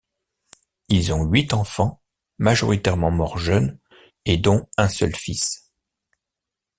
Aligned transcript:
Ils 0.89 1.13
ont 1.13 1.23
huit 1.25 1.53
enfants, 1.53 2.01
majoritairement 2.39 3.11
morts 3.11 3.37
jeunes 3.37 3.77
et 4.25 4.37
dont 4.39 4.67
un 4.75 4.89
seul 4.89 5.15
fils. 5.15 5.71